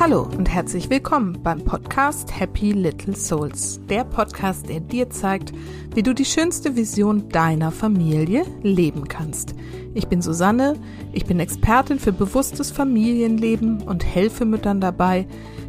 [0.00, 3.78] Hallo und herzlich willkommen beim Podcast Happy Little Souls.
[3.90, 5.52] Der Podcast, der dir zeigt,
[5.94, 9.54] wie du die schönste Vision deiner Familie leben kannst.
[9.92, 10.76] Ich bin Susanne,
[11.12, 15.26] ich bin Expertin für bewusstes Familienleben und helfe Müttern dabei,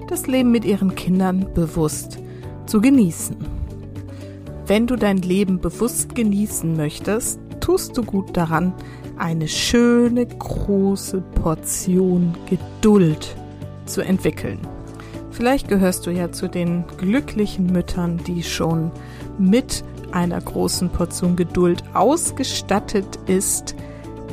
[0.07, 2.17] das Leben mit ihren Kindern bewusst
[2.67, 3.35] zu genießen.
[4.65, 8.71] Wenn du dein Leben bewusst genießen möchtest, tust du gut daran,
[9.17, 13.35] eine schöne große Portion Geduld
[13.85, 14.59] zu entwickeln.
[15.31, 18.91] Vielleicht gehörst du ja zu den glücklichen Müttern, die schon
[19.37, 23.75] mit einer großen Portion Geduld ausgestattet ist.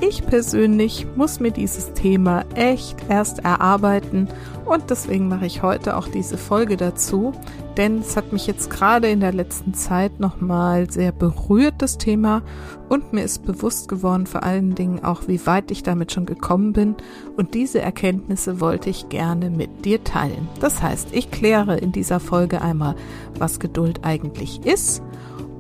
[0.00, 4.28] Ich persönlich muss mir dieses Thema echt erst erarbeiten
[4.64, 7.32] und deswegen mache ich heute auch diese Folge dazu,
[7.78, 12.42] denn es hat mich jetzt gerade in der letzten Zeit nochmal sehr berührt, das Thema,
[12.88, 16.72] und mir ist bewusst geworden, vor allen Dingen auch, wie weit ich damit schon gekommen
[16.72, 16.96] bin,
[17.36, 20.48] und diese Erkenntnisse wollte ich gerne mit dir teilen.
[20.60, 22.96] Das heißt, ich kläre in dieser Folge einmal,
[23.38, 25.00] was Geduld eigentlich ist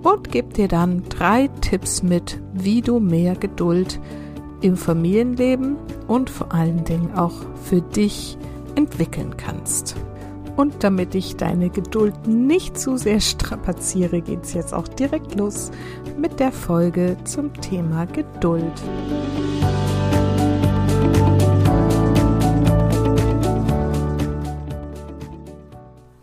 [0.02, 4.00] und gebe dir dann drei Tipps mit, wie du mehr Geduld
[4.60, 5.76] im Familienleben
[6.08, 8.36] und vor allen Dingen auch für dich
[8.74, 9.96] entwickeln kannst.
[10.58, 15.70] Und damit ich deine Geduld nicht zu sehr strapaziere, geht es jetzt auch direkt los
[16.18, 18.64] mit der Folge zum Thema Geduld.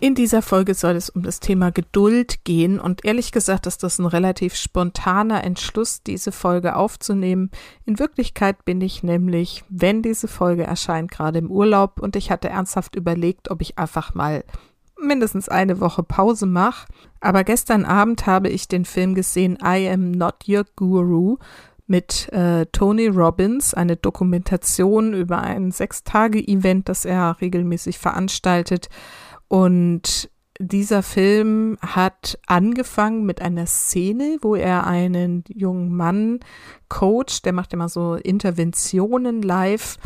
[0.01, 3.97] In dieser Folge soll es um das Thema Geduld gehen und ehrlich gesagt ist das
[3.97, 7.49] ein relativ spontaner Entschluss, diese Folge aufzunehmen.
[7.85, 12.49] In Wirklichkeit bin ich nämlich, wenn diese Folge erscheint, gerade im Urlaub und ich hatte
[12.49, 14.43] ernsthaft überlegt, ob ich einfach mal
[15.01, 16.87] mindestens eine Woche Pause mache.
[17.21, 21.37] Aber gestern Abend habe ich den Film gesehen I Am Not Your Guru
[21.87, 28.89] mit äh, Tony Robbins, eine Dokumentation über ein Sechstage-Event, das er regelmäßig veranstaltet
[29.55, 30.29] und
[30.59, 36.41] dieser Film hat angefangen mit einer Szene, wo er einen jungen Mann
[36.89, 39.97] coacht, der macht immer so Interventionen live,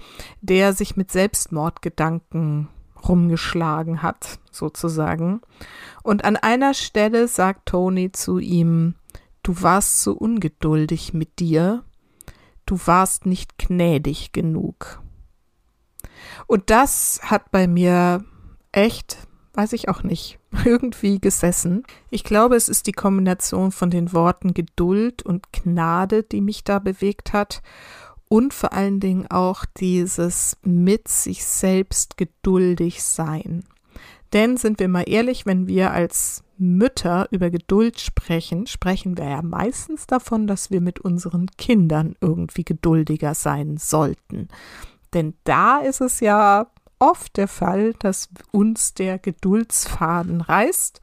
[0.41, 2.67] der sich mit Selbstmordgedanken
[3.07, 5.41] rumgeschlagen hat, sozusagen.
[6.03, 8.93] Und an einer Stelle sagt Tony zu ihm,
[9.41, 11.83] du warst so ungeduldig mit dir,
[12.67, 15.01] du warst nicht gnädig genug.
[16.45, 18.23] Und das hat bei mir
[18.71, 19.17] echt
[19.59, 21.83] weiß ich auch nicht, irgendwie gesessen.
[22.09, 26.79] Ich glaube, es ist die Kombination von den Worten Geduld und Gnade, die mich da
[26.79, 27.61] bewegt hat.
[28.29, 33.65] Und vor allen Dingen auch dieses mit sich selbst geduldig sein.
[34.31, 39.41] Denn sind wir mal ehrlich, wenn wir als Mütter über Geduld sprechen, sprechen wir ja
[39.41, 44.47] meistens davon, dass wir mit unseren Kindern irgendwie geduldiger sein sollten.
[45.13, 46.67] Denn da ist es ja
[46.99, 51.01] oft der Fall, dass uns der Geduldsfaden reißt,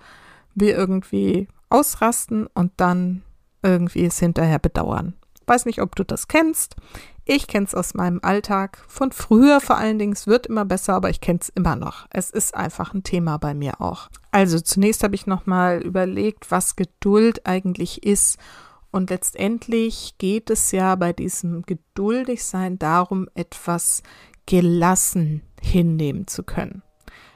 [0.54, 3.22] wir irgendwie ausrasten und dann
[3.62, 5.14] irgendwie es hinterher bedauern.
[5.46, 6.76] Weiß nicht, ob du das kennst.
[7.24, 8.82] Ich kenne es aus meinem Alltag.
[8.88, 10.12] Von früher vor allen Dingen.
[10.12, 12.06] Es wird immer besser, aber ich kenne es immer noch.
[12.10, 14.08] Es ist einfach ein Thema bei mir auch.
[14.30, 18.38] Also zunächst habe ich nochmal überlegt, was Geduld eigentlich ist.
[18.90, 24.02] Und letztendlich geht es ja bei diesem Geduldigsein darum, etwas
[24.46, 26.82] gelassen hinnehmen zu können.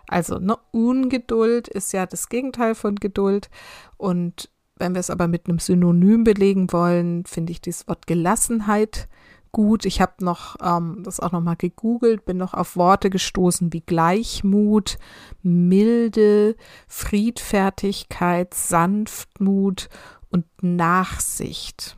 [0.08, 3.48] Also ne, Ungeduld ist ja das Gegenteil von Geduld.
[3.96, 9.08] Und wenn wir es aber mit einem Synonym belegen wollen, finde ich dieses Wort Gelassenheit
[9.52, 9.84] gut.
[9.84, 13.80] Ich habe noch ähm, das auch noch mal gegoogelt, bin noch auf Worte gestoßen wie
[13.80, 14.98] Gleichmut,
[15.42, 16.56] Milde,
[16.88, 19.88] Friedfertigkeit, Sanftmut
[20.30, 21.96] und Nachsicht.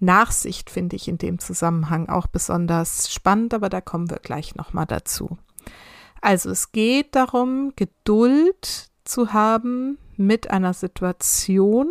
[0.00, 4.72] Nachsicht finde ich in dem Zusammenhang auch besonders spannend, aber da kommen wir gleich noch
[4.72, 5.38] mal dazu.
[6.20, 11.88] Also es geht darum, Geduld zu haben mit einer Situation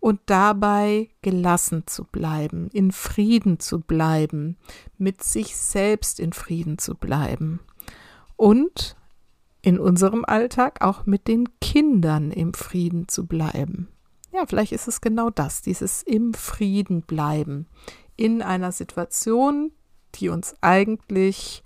[0.00, 4.56] und dabei gelassen zu bleiben, in Frieden zu bleiben,
[4.98, 7.60] mit sich selbst in Frieden zu bleiben
[8.36, 8.96] und
[9.62, 13.88] in unserem Alltag auch mit den Kindern im Frieden zu bleiben.
[14.32, 17.66] Ja, vielleicht ist es genau das, dieses im Frieden bleiben
[18.16, 19.72] in einer Situation,
[20.16, 21.62] die uns eigentlich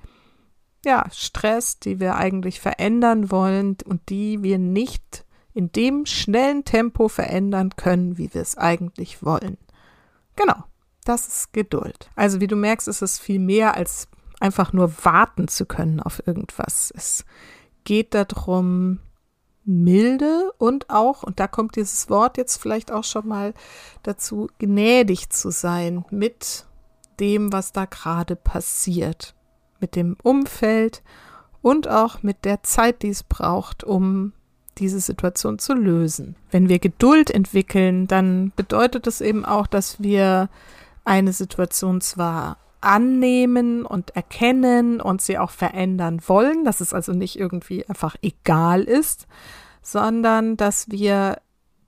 [0.87, 7.09] ja, Stress, die wir eigentlich verändern wollen und die wir nicht in dem schnellen Tempo
[7.09, 9.59] verändern können, wie wir es eigentlich wollen.
[10.37, 10.63] Genau,
[11.05, 12.09] das ist Geduld.
[12.15, 14.07] Also wie du merkst, ist es viel mehr als
[14.39, 16.93] einfach nur warten zu können auf irgendwas.
[16.95, 17.25] Es
[17.83, 19.01] geht darum,
[19.65, 23.55] milde und auch, und da kommt dieses Wort jetzt vielleicht auch schon mal
[24.05, 26.65] dazu, gnädig zu sein mit
[27.19, 29.36] dem, was da gerade passiert
[29.81, 31.03] mit dem Umfeld
[31.63, 34.33] und auch mit der Zeit, die es braucht, um
[34.79, 36.37] diese Situation zu lösen.
[36.51, 40.49] Wenn wir Geduld entwickeln, dann bedeutet es eben auch, dass wir
[41.05, 47.39] eine Situation zwar annehmen und erkennen und sie auch verändern wollen, dass es also nicht
[47.39, 49.27] irgendwie einfach egal ist,
[49.83, 51.39] sondern dass wir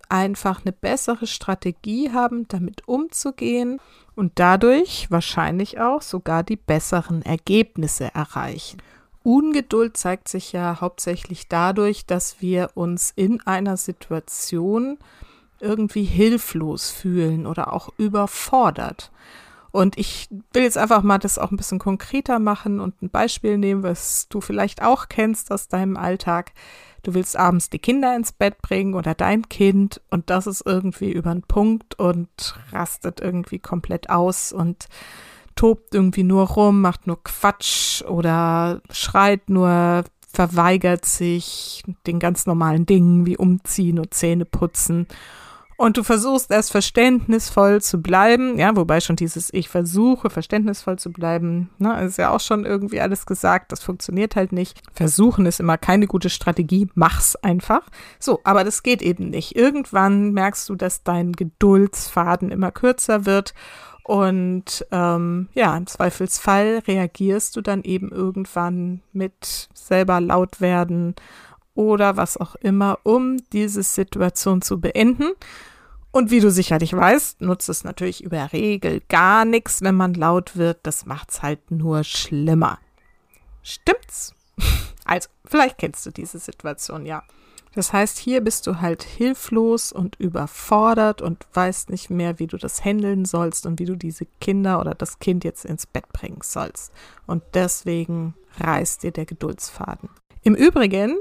[0.09, 3.81] einfach eine bessere Strategie haben, damit umzugehen
[4.15, 8.83] und dadurch wahrscheinlich auch sogar die besseren Ergebnisse erreichen.
[9.23, 14.99] Ungeduld zeigt sich ja hauptsächlich dadurch, dass wir uns in einer Situation
[15.61, 19.11] irgendwie hilflos fühlen oder auch überfordert.
[19.71, 23.59] Und ich will jetzt einfach mal das auch ein bisschen konkreter machen und ein Beispiel
[23.59, 26.53] nehmen, was du vielleicht auch kennst aus deinem Alltag.
[27.03, 31.13] Du willst abends die Kinder ins Bett bringen oder dein Kind und das ist irgendwie
[31.13, 32.29] über den Punkt und
[32.73, 34.87] rastet irgendwie komplett aus und
[35.55, 42.87] tobt irgendwie nur rum, macht nur Quatsch oder schreit nur, verweigert sich den ganz normalen
[42.87, 45.07] Dingen wie umziehen und Zähne putzen
[45.79, 51.13] und du versuchst erst verständnisvoll zu bleiben, ja, wobei schon dieses Ich versuche verständnisvoll zu
[51.13, 54.81] bleiben, ne, ist ja auch schon irgendwie alles gesagt, das funktioniert halt nicht.
[54.93, 57.83] Versuchen ist immer keine gute Strategie, mach's einfach.
[58.19, 59.55] So, aber das geht eben nicht.
[59.55, 63.55] Irgendwann merkst du, dass dein Geduldsfaden immer kürzer wird
[64.03, 71.15] und ähm, ja, im Zweifelsfall reagierst du dann eben irgendwann mit selber laut werden
[71.75, 75.31] oder was auch immer, um diese Situation zu beenden.
[76.11, 80.57] Und wie du sicherlich weißt, nutzt es natürlich über Regel gar nichts, wenn man laut
[80.57, 80.79] wird.
[80.83, 82.79] Das macht's halt nur schlimmer.
[83.63, 84.35] Stimmt's?
[85.05, 87.23] Also, vielleicht kennst du diese Situation, ja.
[87.75, 92.59] Das heißt, hier bist du halt hilflos und überfordert und weißt nicht mehr, wie du
[92.59, 96.41] das handeln sollst und wie du diese Kinder oder das Kind jetzt ins Bett bringen
[96.43, 96.93] sollst.
[97.27, 100.11] Und deswegen reißt dir der Geduldsfaden.
[100.43, 101.17] Im Übrigen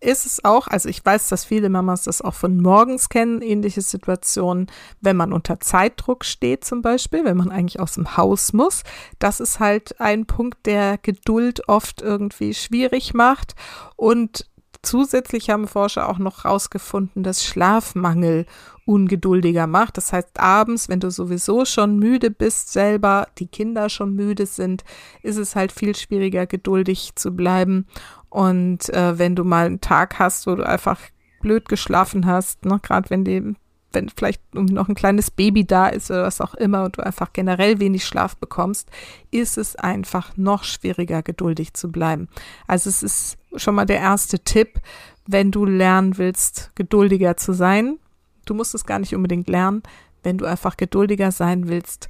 [0.00, 3.82] ist es auch, also ich weiß, dass viele Mamas das auch von morgens kennen, ähnliche
[3.82, 4.68] Situationen,
[5.00, 8.84] wenn man unter Zeitdruck steht zum Beispiel, wenn man eigentlich aus dem Haus muss.
[9.18, 13.54] Das ist halt ein Punkt, der Geduld oft irgendwie schwierig macht.
[13.96, 14.46] Und
[14.82, 18.46] zusätzlich haben Forscher auch noch herausgefunden, dass Schlafmangel
[18.88, 19.98] ungeduldiger macht.
[19.98, 24.82] Das heißt, abends, wenn du sowieso schon müde bist selber, die Kinder schon müde sind,
[25.22, 27.86] ist es halt viel schwieriger, geduldig zu bleiben.
[28.30, 30.98] Und äh, wenn du mal einen Tag hast, wo du einfach
[31.42, 33.54] blöd geschlafen hast, ne, gerade wenn die,
[33.92, 37.34] wenn vielleicht noch ein kleines Baby da ist oder was auch immer und du einfach
[37.34, 38.90] generell wenig Schlaf bekommst,
[39.30, 42.28] ist es einfach noch schwieriger, geduldig zu bleiben.
[42.66, 44.80] Also es ist schon mal der erste Tipp,
[45.26, 47.98] wenn du lernen willst, geduldiger zu sein.
[48.48, 49.82] Du musst es gar nicht unbedingt lernen.
[50.22, 52.08] Wenn du einfach geduldiger sein willst,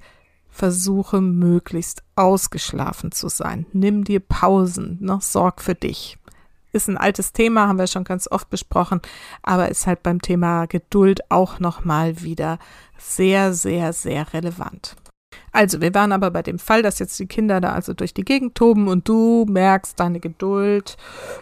[0.48, 3.66] versuche möglichst ausgeschlafen zu sein.
[3.72, 5.18] Nimm dir Pausen, ne?
[5.20, 6.16] sorg für dich.
[6.72, 9.00] Ist ein altes Thema, haben wir schon ganz oft besprochen,
[9.42, 12.58] aber ist halt beim Thema Geduld auch nochmal wieder
[12.98, 14.94] sehr, sehr, sehr relevant.
[15.58, 18.24] Also, wir waren aber bei dem Fall, dass jetzt die Kinder da also durch die
[18.24, 20.96] Gegend toben und du merkst, deine Geduld,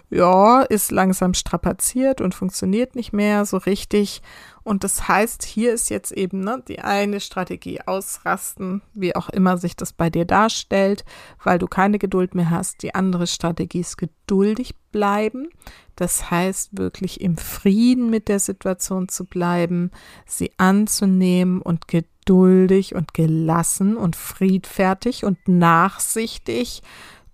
[0.08, 4.22] ja, ist langsam strapaziert und funktioniert nicht mehr so richtig.
[4.62, 9.58] Und das heißt, hier ist jetzt eben ne, die eine Strategie ausrasten, wie auch immer
[9.58, 11.04] sich das bei dir darstellt,
[11.44, 12.82] weil du keine Geduld mehr hast.
[12.82, 15.50] Die andere Strategie ist geduldig bleiben.
[15.94, 19.90] Das heißt, wirklich im Frieden mit der Situation zu bleiben,
[20.26, 26.80] sie anzunehmen und geduldig und gelassen und friedfertig und nachsichtig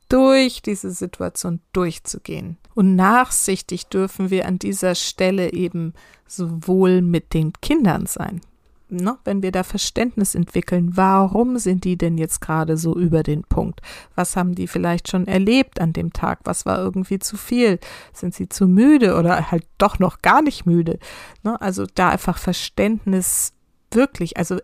[0.08, 2.56] durch diese Situation durchzugehen.
[2.74, 5.92] Und nachsichtig dürfen wir an dieser Stelle eben
[6.26, 8.40] sowohl mit den Kindern sein.
[8.88, 9.18] Ne?
[9.24, 13.80] Wenn wir da Verständnis entwickeln, warum sind die denn jetzt gerade so über den Punkt?
[14.14, 16.40] Was haben die vielleicht schon erlebt an dem Tag?
[16.44, 17.78] Was war irgendwie zu viel?
[18.12, 20.98] Sind sie zu müde oder halt doch noch gar nicht müde?
[21.42, 21.58] Ne?
[21.60, 23.52] Also da einfach Verständnis
[23.90, 24.58] wirklich, also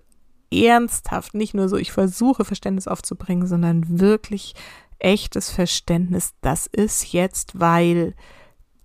[0.52, 4.54] ernsthaft, nicht nur so, ich versuche Verständnis aufzubringen, sondern wirklich
[4.98, 8.14] echtes Verständnis, das ist jetzt, weil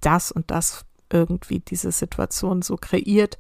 [0.02, 3.38] das und das irgendwie diese Situation so kreiert.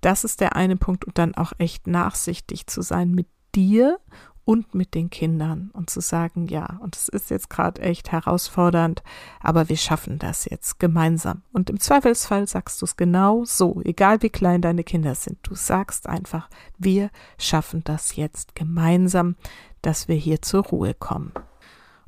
[0.00, 3.98] Das ist der eine Punkt und dann auch echt nachsichtig zu sein mit dir
[4.44, 9.02] und mit den Kindern und zu sagen, ja, und es ist jetzt gerade echt herausfordernd,
[9.40, 11.42] aber wir schaffen das jetzt gemeinsam.
[11.52, 15.38] Und im Zweifelsfall sagst du es genau so, egal wie klein deine Kinder sind.
[15.42, 19.36] Du sagst einfach, wir schaffen das jetzt gemeinsam,
[19.80, 21.32] dass wir hier zur Ruhe kommen.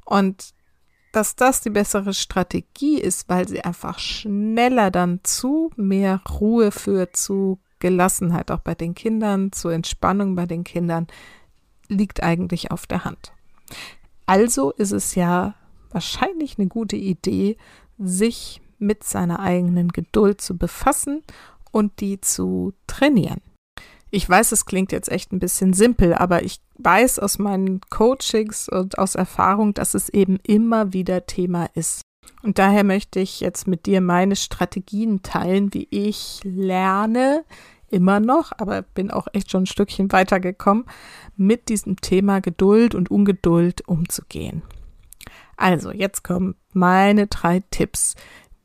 [0.05, 0.55] Und
[1.13, 7.17] dass das die bessere Strategie ist, weil sie einfach schneller dann zu mehr Ruhe führt,
[7.17, 11.07] zu Gelassenheit auch bei den Kindern, zu Entspannung bei den Kindern,
[11.95, 13.33] liegt eigentlich auf der Hand.
[14.27, 15.55] Also ist es ja
[15.91, 17.57] wahrscheinlich eine gute Idee,
[17.99, 21.23] sich mit seiner eigenen Geduld zu befassen
[21.71, 23.41] und die zu trainieren.
[24.11, 28.69] Ich weiß, es klingt jetzt echt ein bisschen simpel, aber ich weiß aus meinen Coachings
[28.69, 32.03] und aus Erfahrung, dass es eben immer wieder Thema ist.
[32.43, 37.45] Und daher möchte ich jetzt mit dir meine Strategien teilen, wie ich lerne,
[37.95, 40.85] immer noch, aber bin auch echt schon ein Stückchen weitergekommen,
[41.37, 44.63] mit diesem Thema Geduld und Ungeduld umzugehen.
[45.57, 48.17] Also, jetzt kommen meine drei Tipps,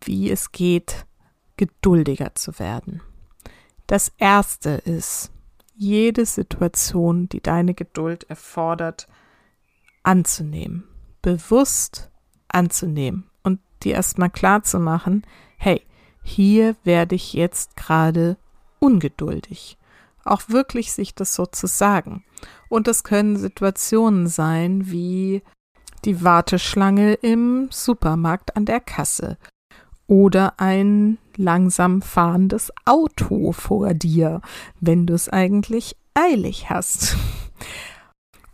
[0.01, 1.05] wie es geht,
[1.57, 3.01] geduldiger zu werden.
[3.85, 5.31] Das erste ist,
[5.75, 9.07] jede Situation, die deine Geduld erfordert,
[10.03, 10.83] anzunehmen,
[11.21, 12.09] bewusst
[12.47, 15.23] anzunehmen und dir erstmal klar zu machen,
[15.57, 15.81] hey,
[16.23, 18.37] hier werde ich jetzt gerade
[18.79, 19.77] ungeduldig.
[20.23, 22.23] Auch wirklich sich das so zu sagen.
[22.67, 25.41] Und es können Situationen sein wie
[26.05, 29.37] die Warteschlange im Supermarkt an der Kasse
[30.07, 34.41] oder ein langsam fahrendes Auto vor dir,
[34.79, 37.15] wenn du es eigentlich eilig hast.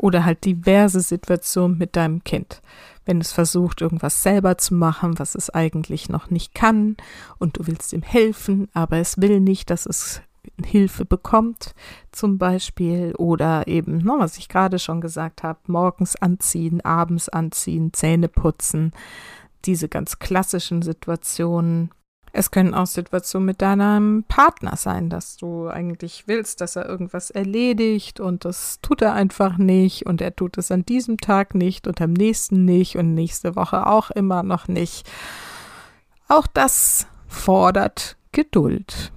[0.05, 2.61] Oder halt diverse Situationen mit deinem Kind.
[3.05, 6.95] Wenn es versucht, irgendwas selber zu machen, was es eigentlich noch nicht kann,
[7.39, 10.21] und du willst ihm helfen, aber es will nicht, dass es
[10.63, 11.73] Hilfe bekommt,
[12.11, 17.91] zum Beispiel, oder eben, no, was ich gerade schon gesagt habe, morgens anziehen, abends anziehen,
[17.91, 18.91] Zähne putzen,
[19.65, 21.89] diese ganz klassischen Situationen.
[22.37, 27.31] Es können auch Situationen mit deinem Partner sein, dass du eigentlich willst, dass er irgendwas
[27.31, 31.87] erledigt und das tut er einfach nicht und er tut es an diesem Tag nicht
[31.87, 35.09] und am nächsten nicht und nächste Woche auch immer noch nicht.
[36.27, 39.13] Auch das fordert Geduld.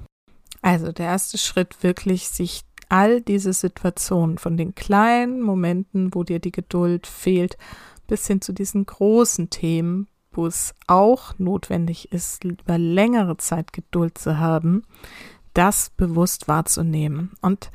[0.63, 6.39] Also der erste Schritt wirklich, sich all diese Situationen von den kleinen Momenten, wo dir
[6.39, 7.59] die Geduld fehlt,
[8.07, 10.07] bis hin zu diesen großen Themen,
[10.38, 14.85] wo es auch notwendig ist, über längere Zeit Geduld zu haben,
[15.52, 17.33] das bewusst wahrzunehmen.
[17.40, 17.73] Und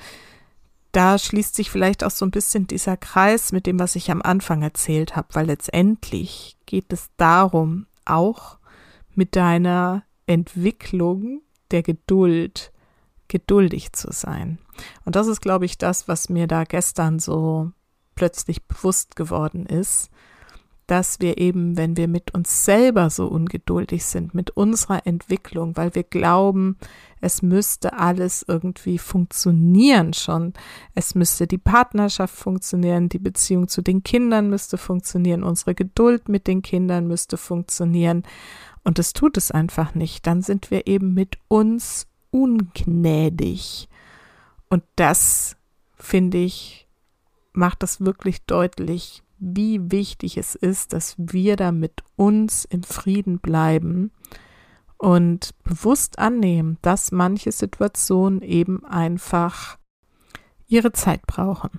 [0.93, 4.21] da schließt sich vielleicht auch so ein bisschen dieser Kreis mit dem, was ich am
[4.21, 8.59] Anfang erzählt habe, weil letztendlich geht es darum, auch
[9.13, 11.41] mit deiner Entwicklung
[11.71, 12.71] der Geduld
[13.27, 14.57] geduldig zu sein.
[15.03, 17.71] Und das ist, glaube ich, das, was mir da gestern so
[18.15, 20.09] plötzlich bewusst geworden ist,
[20.87, 25.95] dass wir eben, wenn wir mit uns selber so ungeduldig sind, mit unserer Entwicklung, weil
[25.95, 26.77] wir glauben,
[27.21, 30.53] es müsste alles irgendwie funktionieren schon.
[30.93, 36.47] Es müsste die Partnerschaft funktionieren, die Beziehung zu den Kindern müsste funktionieren, unsere Geduld mit
[36.47, 38.23] den Kindern müsste funktionieren.
[38.83, 40.27] Und es tut es einfach nicht.
[40.27, 43.87] Dann sind wir eben mit uns ungnädig.
[44.69, 45.55] Und das,
[45.95, 46.87] finde ich,
[47.53, 53.39] macht das wirklich deutlich, wie wichtig es ist, dass wir da mit uns im Frieden
[53.39, 54.11] bleiben
[54.97, 59.77] und bewusst annehmen, dass manche Situationen eben einfach
[60.67, 61.71] ihre Zeit brauchen.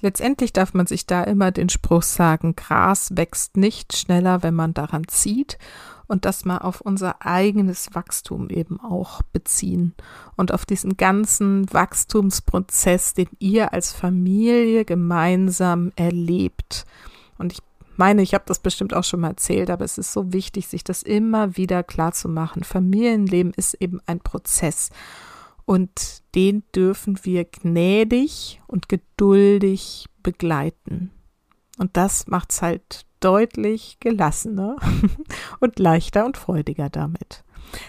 [0.00, 4.74] Letztendlich darf man sich da immer den Spruch sagen, Gras wächst nicht schneller, wenn man
[4.74, 5.58] daran zieht
[6.06, 9.94] und das mal auf unser eigenes Wachstum eben auch beziehen
[10.36, 16.84] und auf diesen ganzen Wachstumsprozess, den ihr als Familie gemeinsam erlebt.
[17.38, 17.60] Und ich
[17.96, 20.84] meine, ich habe das bestimmt auch schon mal erzählt, aber es ist so wichtig, sich
[20.84, 22.62] das immer wieder klar zu machen.
[22.62, 24.90] Familienleben ist eben ein Prozess
[25.66, 31.10] und den dürfen wir gnädig und geduldig begleiten.
[31.76, 34.76] Und das macht es halt deutlich gelassener
[35.60, 37.44] und leichter und freudiger damit.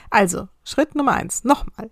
[0.09, 1.89] Also, Schritt Nummer eins, nochmal.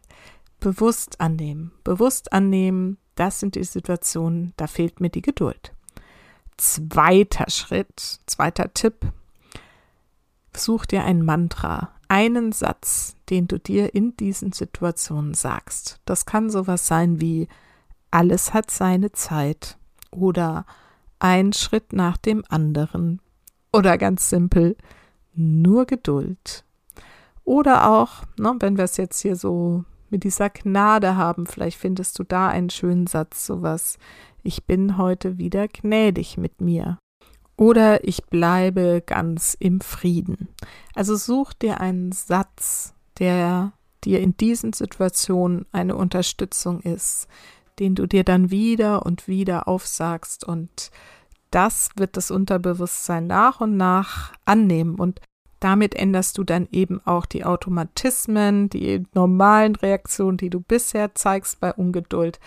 [0.59, 1.71] Bewusst annehmen.
[1.83, 5.73] Bewusst annehmen, das sind die Situationen, da fehlt mir die Geduld.
[6.57, 9.05] Zweiter Schritt, zweiter Tipp.
[10.55, 15.99] Such dir ein Mantra, einen Satz, den du dir in diesen Situationen sagst.
[16.05, 17.49] Das kann sowas sein wie
[18.09, 19.77] alles hat seine Zeit
[20.11, 20.65] oder
[21.19, 23.19] ein Schritt nach dem anderen
[23.73, 24.77] oder ganz simpel
[25.33, 26.63] nur Geduld.
[27.43, 32.17] Oder auch, ne, wenn wir es jetzt hier so mit dieser Gnade haben, vielleicht findest
[32.17, 33.97] du da einen schönen Satz, sowas,
[34.41, 36.97] ich bin heute wieder gnädig mit mir.
[37.57, 40.49] Oder ich bleibe ganz im Frieden.
[40.93, 47.27] Also such dir einen Satz, der dir in diesen Situationen eine Unterstützung ist,
[47.79, 50.43] den du dir dann wieder und wieder aufsagst.
[50.43, 50.91] Und
[51.51, 54.95] das wird das Unterbewusstsein nach und nach annehmen.
[54.95, 55.21] Und
[55.59, 61.59] damit änderst du dann eben auch die Automatismen, die normalen Reaktionen, die du bisher zeigst
[61.59, 62.39] bei Ungeduld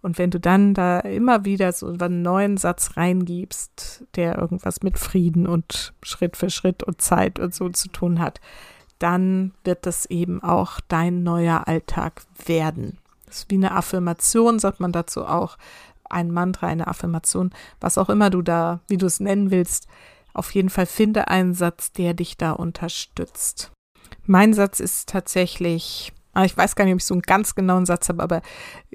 [0.00, 4.98] Und wenn du dann da immer wieder so einen neuen Satz reingibst, der irgendwas mit
[4.98, 8.40] Frieden und Schritt für Schritt und Zeit und so zu tun hat,
[8.98, 12.98] dann wird das eben auch dein neuer Alltag werden.
[13.26, 15.58] Das ist wie eine Affirmation, sagt man dazu auch.
[16.10, 17.50] Ein Mantra, eine Affirmation,
[17.80, 19.88] was auch immer du da, wie du es nennen willst.
[20.32, 23.72] Auf jeden Fall finde einen Satz, der dich da unterstützt.
[24.24, 27.84] Mein Satz ist tatsächlich, ah, ich weiß gar nicht, ob ich so einen ganz genauen
[27.84, 28.42] Satz habe, aber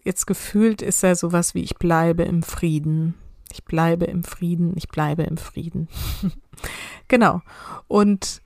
[0.02, 3.16] jetzt gefühlt ist er sowas wie ich bleibe im Frieden.
[3.52, 5.90] Ich bleibe im Frieden, ich bleibe im Frieden.
[7.10, 7.42] genau.
[7.90, 8.42] Und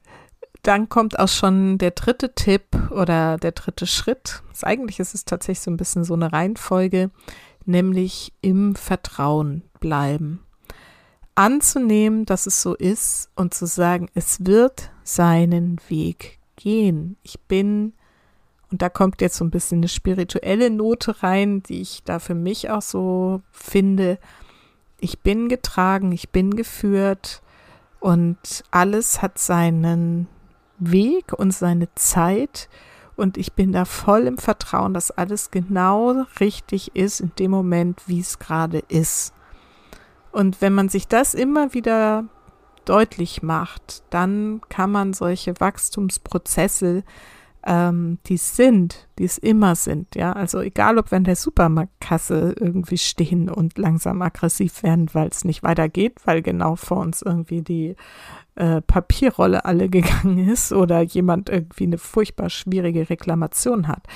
[0.63, 4.41] dann kommt auch schon der dritte Tipp oder der dritte Schritt.
[4.63, 7.11] Eigentlich ist es tatsächlich so ein bisschen so eine Reihenfolge,
[7.65, 10.43] nämlich im Vertrauen bleiben.
[11.35, 17.15] Anzunehmen, dass es so ist und zu sagen, es wird seinen Weg gehen.
[17.21, 17.93] Ich bin,
[18.71, 22.35] und da kommt jetzt so ein bisschen eine spirituelle Note rein, die ich da für
[22.35, 24.19] mich auch so finde.
[24.99, 27.41] Ich bin getragen, ich bin geführt
[27.99, 30.27] und alles hat seinen
[30.79, 32.69] Weg und seine Zeit.
[33.15, 38.03] Und ich bin da voll im Vertrauen, dass alles genau richtig ist in dem Moment,
[38.05, 39.33] wie es gerade ist.
[40.31, 42.25] Und wenn man sich das immer wieder
[42.85, 47.03] deutlich macht, dann kann man solche Wachstumsprozesse,
[47.67, 52.55] ähm, die sind, die es immer sind, ja, also egal ob wir an der Supermarktkasse
[52.57, 57.61] irgendwie stehen und langsam aggressiv werden, weil es nicht weitergeht, weil genau vor uns irgendwie
[57.61, 57.97] die
[58.55, 64.07] äh, Papierrolle alle gegangen ist oder jemand irgendwie eine furchtbar schwierige Reklamation hat.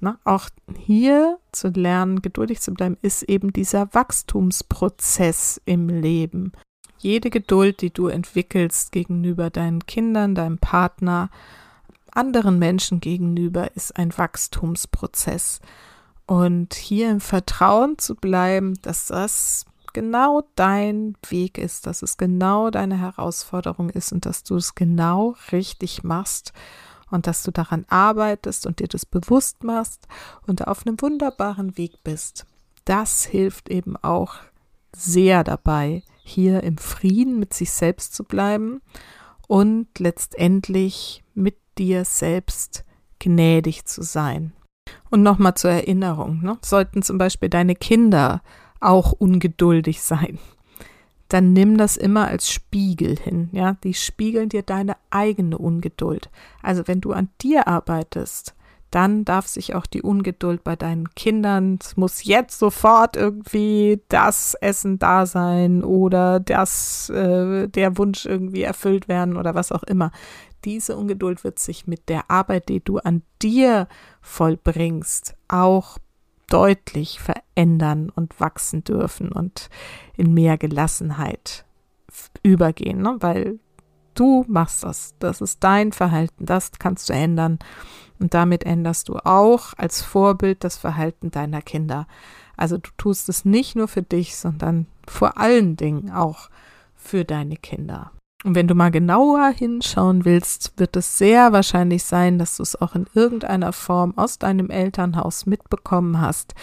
[0.00, 6.52] Na, auch hier zu lernen, geduldig zu bleiben, ist eben dieser Wachstumsprozess im Leben.
[6.98, 11.30] Jede Geduld, die du entwickelst gegenüber deinen Kindern, deinem Partner,
[12.18, 15.60] anderen Menschen gegenüber, ist ein Wachstumsprozess.
[16.26, 22.70] Und hier im Vertrauen zu bleiben, dass das genau dein Weg ist, dass es genau
[22.70, 26.52] deine Herausforderung ist und dass du es genau richtig machst
[27.10, 30.06] und dass du daran arbeitest und dir das bewusst machst
[30.46, 32.46] und auf einem wunderbaren Weg bist.
[32.84, 34.34] Das hilft eben auch
[34.94, 38.82] sehr dabei, hier im Frieden mit sich selbst zu bleiben
[39.46, 42.84] und letztendlich mit dir selbst
[43.18, 44.52] gnädig zu sein.
[45.10, 46.58] Und nochmal zur Erinnerung, ne?
[46.62, 48.42] sollten zum Beispiel deine Kinder
[48.80, 50.38] auch ungeduldig sein,
[51.28, 56.30] dann nimm das immer als Spiegel hin, ja, die spiegeln dir deine eigene Ungeduld.
[56.62, 58.54] Also wenn du an dir arbeitest,
[58.90, 64.54] dann darf sich auch die Ungeduld bei deinen Kindern, es muss jetzt sofort irgendwie das
[64.54, 70.10] Essen da sein oder das, äh, der Wunsch irgendwie erfüllt werden oder was auch immer.
[70.64, 73.88] Diese Ungeduld wird sich mit der Arbeit, die du an dir
[74.20, 75.98] vollbringst, auch
[76.48, 79.68] deutlich verändern und wachsen dürfen und
[80.16, 81.64] in mehr Gelassenheit
[82.42, 83.16] übergehen, ne?
[83.20, 83.58] weil
[84.14, 85.14] du machst das.
[85.18, 87.58] Das ist dein Verhalten, das kannst du ändern.
[88.18, 92.08] Und damit änderst du auch als Vorbild das Verhalten deiner Kinder.
[92.56, 96.50] Also du tust es nicht nur für dich, sondern vor allen Dingen auch
[96.96, 98.10] für deine Kinder.
[98.44, 102.80] Und wenn du mal genauer hinschauen willst, wird es sehr wahrscheinlich sein, dass du es
[102.80, 106.54] auch in irgendeiner Form aus deinem Elternhaus mitbekommen hast,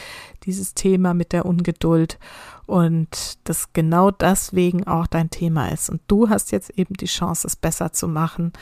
[0.44, 2.18] dieses Thema mit der Ungeduld
[2.66, 5.90] und dass genau deswegen auch dein Thema ist.
[5.90, 8.54] Und du hast jetzt eben die Chance, es besser zu machen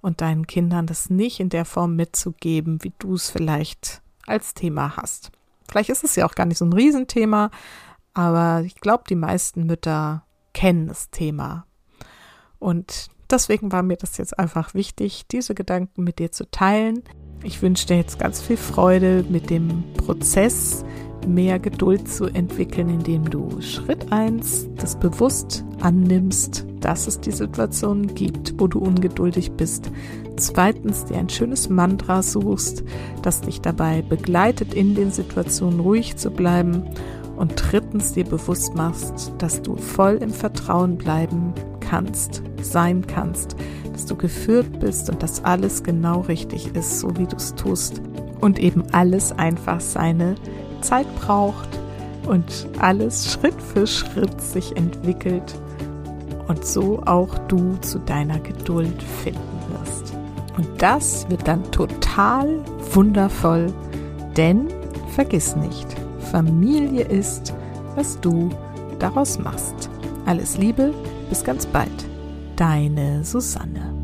[0.00, 4.96] und deinen Kindern das nicht in der Form mitzugeben, wie du es vielleicht als Thema
[4.96, 5.30] hast.
[5.68, 7.50] Vielleicht ist es ja auch gar nicht so ein Riesenthema,
[8.14, 11.66] aber ich glaube, die meisten Mütter kennen das Thema
[12.62, 17.02] und deswegen war mir das jetzt einfach wichtig, diese Gedanken mit dir zu teilen.
[17.42, 20.84] Ich wünsche dir jetzt ganz viel Freude mit dem Prozess,
[21.26, 28.14] mehr Geduld zu entwickeln, indem du Schritt 1 das bewusst annimmst, dass es die Situationen
[28.14, 29.90] gibt, wo du ungeduldig bist.
[30.36, 32.84] Zweitens dir ein schönes Mantra suchst,
[33.22, 36.84] das dich dabei begleitet, in den Situationen ruhig zu bleiben.
[37.36, 41.54] Und drittens dir bewusst machst, dass du voll im Vertrauen bleiben
[41.92, 43.54] kannst, sein kannst,
[43.92, 48.00] dass du geführt bist und dass alles genau richtig ist, so wie du es tust.
[48.40, 50.36] Und eben alles einfach seine
[50.80, 51.68] Zeit braucht
[52.26, 55.54] und alles Schritt für Schritt sich entwickelt
[56.48, 60.14] und so auch du zu deiner Geduld finden wirst.
[60.56, 63.66] Und das wird dann total wundervoll,
[64.38, 64.68] denn
[65.14, 65.88] vergiss nicht,
[66.30, 67.52] Familie ist,
[67.96, 68.48] was du
[68.98, 69.90] daraus machst.
[70.24, 70.94] Alles Liebe,
[71.32, 71.88] bis ganz bald.
[72.56, 73.94] Deine Susanne.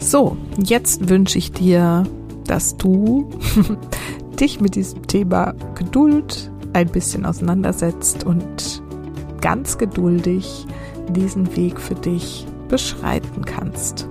[0.00, 2.02] So, jetzt wünsche ich dir,
[2.44, 3.30] dass du
[4.40, 8.82] dich mit diesem Thema Geduld ein bisschen auseinandersetzt und
[9.40, 10.66] ganz geduldig
[11.10, 14.08] diesen Weg für dich beschreiten kannst.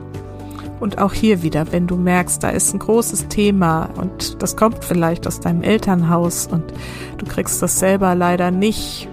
[0.79, 4.83] Und auch hier wieder, wenn du merkst, da ist ein großes Thema und das kommt
[4.83, 6.63] vielleicht aus deinem Elternhaus und
[7.17, 9.07] du kriegst das selber leider nicht